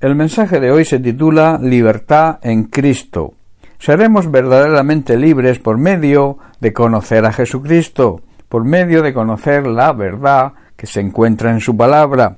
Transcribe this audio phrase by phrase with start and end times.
[0.00, 3.34] El mensaje de hoy se titula Libertad en Cristo.
[3.80, 10.52] Seremos verdaderamente libres por medio de conocer a Jesucristo, por medio de conocer la verdad
[10.76, 12.36] que se encuentra en su palabra.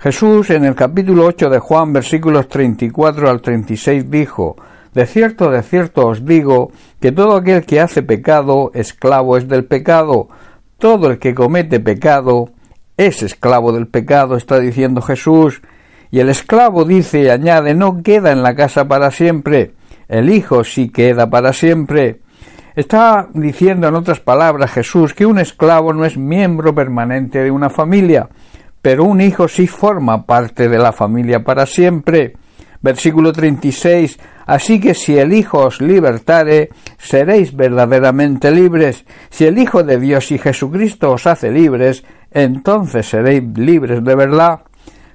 [0.00, 4.56] Jesús en el capítulo 8 de Juan versículos 34 al 36 dijo,
[4.92, 9.64] De cierto, de cierto os digo, que todo aquel que hace pecado, esclavo es del
[9.64, 10.26] pecado.
[10.76, 12.50] Todo el que comete pecado,
[12.96, 15.62] es esclavo del pecado, está diciendo Jesús.
[16.10, 19.72] Y el esclavo dice y añade no queda en la casa para siempre,
[20.08, 22.20] el hijo sí queda para siempre.
[22.74, 27.70] Está diciendo en otras palabras Jesús que un esclavo no es miembro permanente de una
[27.70, 28.28] familia,
[28.82, 32.34] pero un hijo sí forma parte de la familia para siempre.
[32.82, 34.18] Versículo 36.
[34.46, 39.04] Así que si el Hijo os libertare, seréis verdaderamente libres.
[39.28, 44.60] Si el Hijo de Dios y Jesucristo os hace libres, entonces seréis libres de verdad.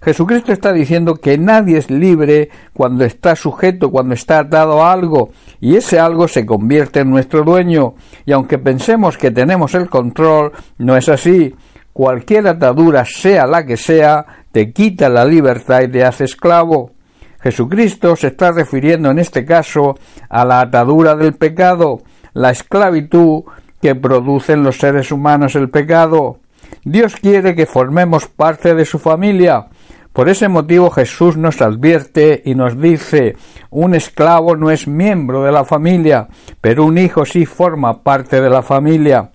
[0.04, 5.30] Jesucristo está diciendo que nadie es libre cuando está sujeto, cuando está atado a algo,
[5.60, 7.94] y ese algo se convierte en nuestro dueño.
[8.26, 11.56] Y aunque pensemos que tenemos el control, no es así.
[11.94, 16.94] Cualquier atadura, sea la que sea, te quita la libertad y te hace esclavo.
[17.42, 19.98] Jesucristo se está refiriendo en este caso
[20.30, 22.02] a la atadura del pecado,
[22.34, 23.44] la esclavitud
[23.82, 26.40] que producen los seres humanos el pecado.
[26.84, 29.68] Dios quiere que formemos parte de su familia,
[30.14, 33.36] por ese motivo Jesús nos advierte y nos dice
[33.70, 36.28] un esclavo no es miembro de la familia,
[36.60, 39.32] pero un hijo sí forma parte de la familia.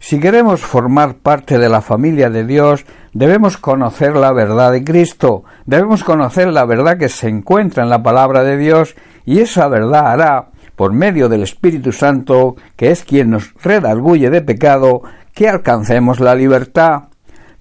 [0.00, 5.42] Si queremos formar parte de la familia de Dios, debemos conocer la verdad de Cristo,
[5.66, 10.12] debemos conocer la verdad que se encuentra en la palabra de Dios, y esa verdad
[10.12, 15.02] hará, por medio del Espíritu Santo, que es quien nos redarguye de pecado,
[15.34, 17.07] que alcancemos la libertad.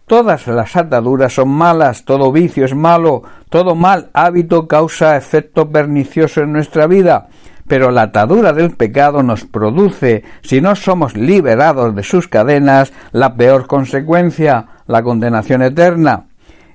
[0.07, 6.39] Todas las ataduras son malas, todo vicio es malo, todo mal hábito causa efecto pernicioso
[6.39, 7.27] en nuestra vida,
[7.67, 13.35] pero la atadura del pecado nos produce, si no somos liberados de sus cadenas, la
[13.35, 16.27] peor consecuencia, la condenación eterna.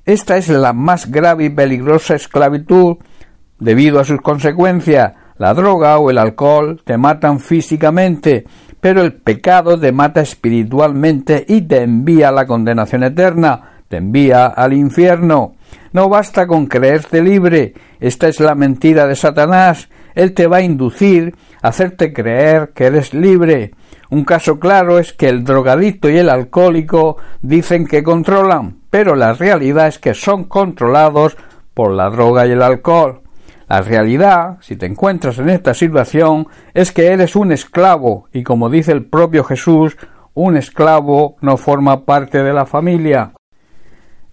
[0.04, 2.98] Esta es la más grave y peligrosa esclavitud
[3.59, 5.15] debido a sus consecuencias.
[5.42, 8.44] La droga o el alcohol te matan físicamente,
[8.80, 14.47] pero el pecado te mata espiritualmente y te envía a la condenación eterna, te envía
[14.47, 15.56] al infierno.
[15.92, 20.62] No basta con creerte libre, esta es la mentira de Satanás, él te va a
[20.62, 23.72] inducir a hacerte creer que eres libre.
[24.10, 29.32] Un caso claro es que el drogadicto y el alcohólico dicen que controlan, pero la
[29.32, 31.36] realidad es que son controlados
[31.74, 33.22] por la droga y el alcohol.
[33.72, 38.69] La realidad, si te encuentras en esta situación, es que eres un esclavo y como
[38.69, 39.97] dice el propio Jesús,
[40.34, 43.33] un esclavo no forma parte de la familia.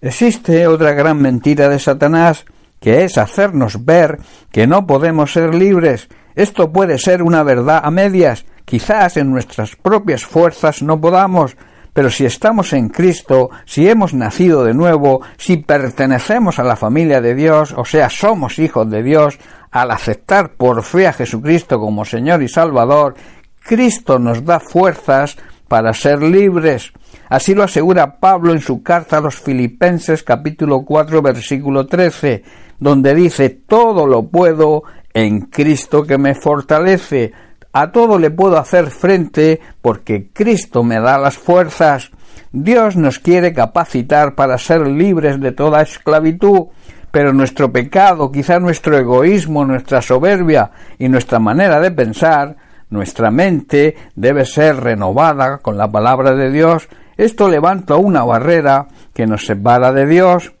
[0.02, 2.44] Existe otra gran mentira de Satanás,
[2.80, 4.18] que es hacernos ver
[4.52, 6.10] que no podemos ser libres.
[6.34, 8.44] Esto puede ser una verdad a medias.
[8.66, 11.56] Quizás en nuestras propias fuerzas no podamos,
[11.92, 17.20] pero si estamos en Cristo, si hemos nacido de nuevo, si pertenecemos a la familia
[17.20, 19.38] de Dios, o sea, somos hijos de Dios,
[19.70, 23.14] al aceptar por fe a Jesucristo como Señor y Salvador,
[23.62, 25.36] Cristo nos da fuerzas
[25.68, 26.92] para ser libres.
[27.28, 32.42] Así lo asegura Pablo en su carta a los Filipenses capítulo 4 versículo 13,
[32.78, 37.32] donde dice todo lo puedo en Cristo que me fortalece
[37.72, 42.10] a todo le puedo hacer frente porque Cristo me da las fuerzas.
[42.52, 46.66] Dios nos quiere capacitar para ser libres de toda esclavitud,
[47.10, 52.56] pero nuestro pecado, quizá nuestro egoísmo, nuestra soberbia y nuestra manera de pensar,
[52.88, 56.88] nuestra mente debe ser renovada con la palabra de Dios.
[57.16, 60.52] Esto levanta una barrera que nos separa de Dios.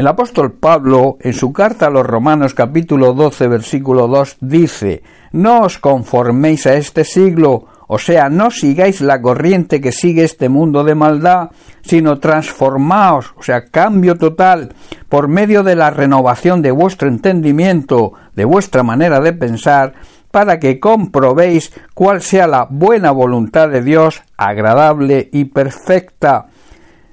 [0.00, 5.60] El apóstol Pablo, en su carta a los Romanos capítulo 12 versículo 2, dice, No
[5.60, 10.84] os conforméis a este siglo, o sea, no sigáis la corriente que sigue este mundo
[10.84, 11.50] de maldad,
[11.82, 14.72] sino transformaos, o sea, cambio total,
[15.10, 19.92] por medio de la renovación de vuestro entendimiento, de vuestra manera de pensar,
[20.30, 26.46] para que comprobéis cuál sea la buena voluntad de Dios, agradable y perfecta.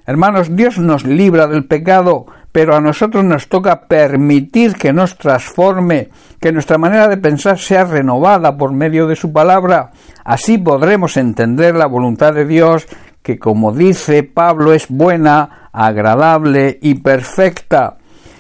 [0.06, 6.10] Hermanos, Dios nos libra del pecado, pero a nosotros nos toca permitir que nos transforme,
[6.40, 9.92] que nuestra manera de pensar sea renovada por medio de su palabra.
[10.26, 12.88] Así podremos entender la voluntad de Dios,
[13.22, 17.98] que como dice Pablo es buena, agradable y perfecta.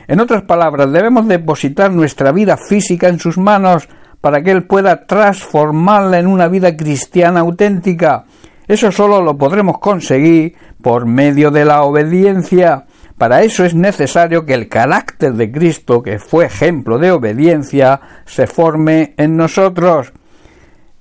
[0.07, 3.87] En otras palabras, debemos depositar nuestra vida física en sus manos
[4.19, 8.25] para que Él pueda transformarla en una vida cristiana auténtica.
[8.67, 12.87] Eso solo lo podremos conseguir por medio de la obediencia
[13.17, 18.45] Para eso es necesario que el carácter de Cristo, que fue ejemplo de obediencia, se
[18.45, 20.13] forme en nosotros.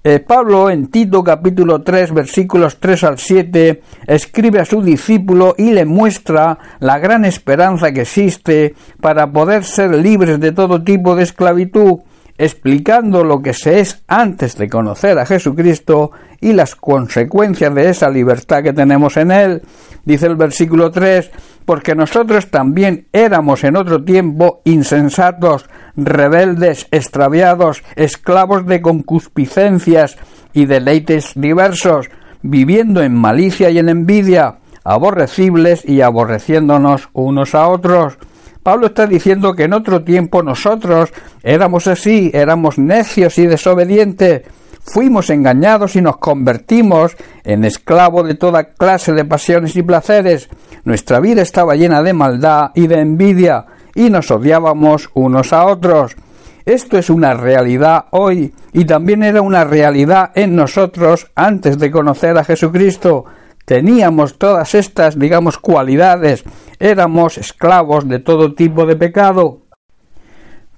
[0.02, 5.72] Eh, Pablo en Tito capítulo 3 versículos 3 al 7 escribe a su discípulo y
[5.72, 11.24] le muestra la gran esperanza que existe para poder ser libres de todo tipo de
[11.24, 11.98] esclavitud,
[12.38, 18.08] explicando lo que se es antes de conocer a Jesucristo y las consecuencias de esa
[18.08, 19.62] libertad que tenemos en Él.
[20.04, 21.32] Dice el versículo 3,
[21.66, 30.16] porque nosotros también éramos en otro tiempo insensatos, rebeldes, extraviados, esclavos de concupiscencias
[30.54, 32.08] y deleites diversos,
[32.40, 38.16] viviendo en malicia y en envidia, aborrecibles y aborreciéndonos unos a otros.
[38.62, 41.12] Pablo está diciendo que en otro tiempo nosotros
[41.42, 44.42] éramos así, éramos necios y desobedientes,
[44.86, 50.48] fuimos engañados y nos convertimos en esclavos de toda clase de pasiones y placeres.
[50.84, 56.16] Nuestra vida estaba llena de maldad y de envidia, y nos odiábamos unos a otros.
[56.64, 62.36] Esto es una realidad hoy y también era una realidad en nosotros antes de conocer
[62.36, 63.24] a Jesucristo.
[63.64, 66.44] Teníamos todas estas, digamos, cualidades.
[66.78, 69.62] Éramos esclavos de todo tipo de pecado.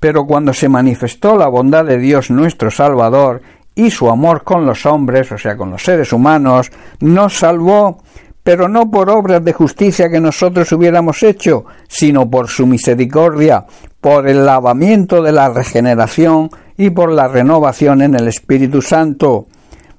[0.00, 3.42] Pero cuando se manifestó la bondad de Dios nuestro Salvador
[3.78, 8.02] y su amor con los hombres, o sea, con los seres humanos, nos salvó,
[8.42, 13.64] pero no por obras de justicia que nosotros hubiéramos hecho, sino por su misericordia,
[14.00, 19.46] por el lavamiento de la regeneración y por la renovación en el Espíritu Santo.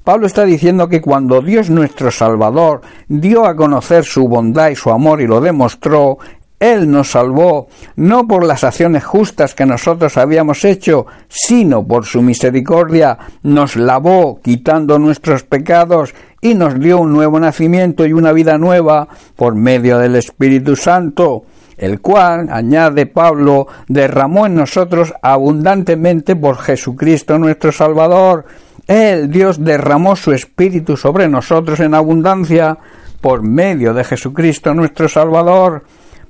[0.04, 4.90] Pablo está diciendo que cuando Dios nuestro Salvador dio a conocer su bondad y su
[4.90, 6.18] amor y lo demostró,
[6.60, 12.22] él nos salvó no por las acciones justas que nosotros habíamos hecho, sino por su
[12.22, 18.58] misericordia, nos lavó quitando nuestros pecados y nos dio un nuevo nacimiento y una vida
[18.58, 19.08] nueva
[19.38, 21.46] por medio del Espíritu Santo,
[21.78, 28.46] el cual, añade Pablo, derramó en nosotros abundantemente por Jesucristo nuestro Salvador.
[28.86, 32.78] Él, Dios, derramó su Espíritu sobre nosotros en abundancia
[33.22, 35.84] por medio de Jesucristo nuestro Salvador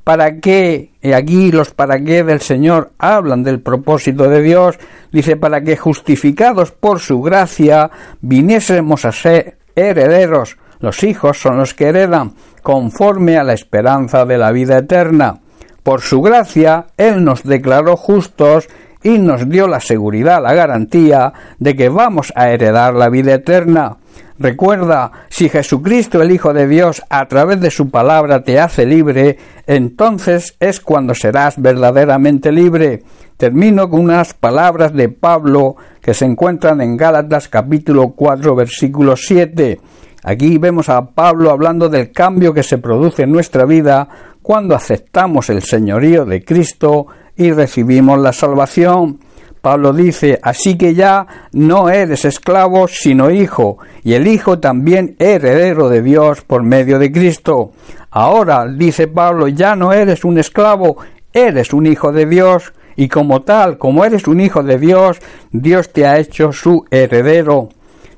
[0.10, 4.80] para qué, y aquí los para qué del Señor hablan del propósito de Dios,
[5.12, 11.76] dice para que justificados por su gracia viniésemos a ser herederos, los hijos son los
[11.76, 12.34] que heredan,
[12.64, 15.42] conforme a la esperanza de la vida eterna.
[15.84, 18.68] Por su gracia, Él nos declaró justos
[19.04, 23.98] y nos dio la seguridad, la garantía de que vamos a heredar la vida eterna.
[24.40, 29.38] Recuerda, si Jesucristo el Hijo de Dios a través de su palabra te hace libre,
[29.68, 33.04] entonces es cuando serás verdaderamente libre.
[33.36, 39.82] Termino con unas palabras de Pablo que se encuentran en Gálatas capítulo 4 versículo 7.
[40.24, 44.08] Aquí vemos a Pablo hablando del cambio que se produce en nuestra vida
[44.42, 49.20] cuando aceptamos el señorío de Cristo y recibimos la salvación.
[49.62, 55.90] Pablo dice, así que ya no eres esclavo, sino hijo, y el hijo también heredero
[55.90, 57.72] de Dios por medio de Cristo.
[58.12, 60.98] Ahora, dice Pablo, ya no eres un esclavo,
[61.34, 65.20] eres un hijo de Dios, y como tal, como eres un hijo de Dios,
[65.52, 67.70] Dios te ha hecho su heredero.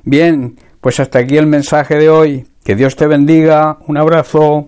[0.02, 2.46] Bien, pues hasta aquí el mensaje de hoy.
[2.64, 3.78] Que Dios te bendiga.
[3.86, 4.66] Un abrazo.